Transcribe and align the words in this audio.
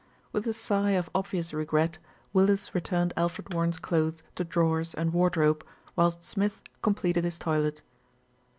With 0.31 0.47
a 0.47 0.53
sigh 0.53 0.93
of 0.97 1.11
obvious 1.13 1.53
regret, 1.53 1.99
Willis 2.33 2.73
returned 2.73 3.13
Alfred 3.15 3.53
Warren's 3.53 3.77
clothes 3.77 4.23
to 4.35 4.43
drawers 4.43 4.95
and 4.95 5.13
wardrobe, 5.13 5.63
whilst 5.95 6.23
Smith 6.23 6.59
completed 6.81 7.23
his 7.23 7.37
toilet. 7.37 7.83